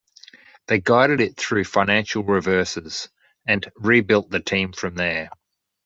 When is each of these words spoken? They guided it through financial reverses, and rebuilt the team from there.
They 0.65 0.79
guided 0.81 1.21
it 1.21 1.37
through 1.37 1.65
financial 1.65 2.23
reverses, 2.23 3.07
and 3.45 3.71
rebuilt 3.75 4.31
the 4.31 4.39
team 4.39 4.73
from 4.73 4.95
there. 4.95 5.29